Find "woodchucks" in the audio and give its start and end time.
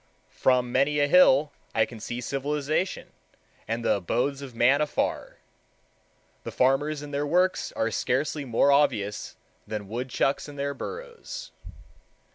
9.89-10.47